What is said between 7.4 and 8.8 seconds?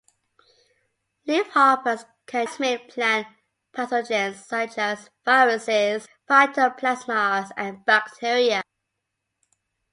and bacteria.